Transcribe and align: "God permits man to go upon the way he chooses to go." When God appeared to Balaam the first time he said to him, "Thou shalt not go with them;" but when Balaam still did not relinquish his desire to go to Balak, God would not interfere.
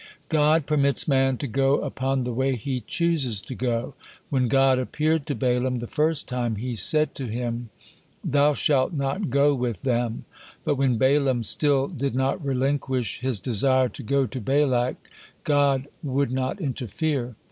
"God 0.29 0.65
permits 0.65 1.07
man 1.07 1.37
to 1.37 1.45
go 1.45 1.79
upon 1.81 2.23
the 2.23 2.33
way 2.33 2.55
he 2.55 2.81
chooses 2.87 3.39
to 3.43 3.53
go." 3.53 3.93
When 4.31 4.47
God 4.47 4.79
appeared 4.79 5.27
to 5.27 5.35
Balaam 5.35 5.77
the 5.77 5.85
first 5.85 6.27
time 6.27 6.55
he 6.55 6.73
said 6.73 7.13
to 7.13 7.27
him, 7.27 7.69
"Thou 8.23 8.55
shalt 8.55 8.93
not 8.93 9.29
go 9.29 9.53
with 9.53 9.83
them;" 9.83 10.25
but 10.63 10.73
when 10.73 10.97
Balaam 10.97 11.43
still 11.43 11.87
did 11.87 12.15
not 12.15 12.43
relinquish 12.43 13.19
his 13.19 13.39
desire 13.39 13.89
to 13.89 14.01
go 14.01 14.25
to 14.25 14.41
Balak, 14.41 14.95
God 15.43 15.87
would 16.01 16.31
not 16.31 16.59
interfere. 16.59 17.35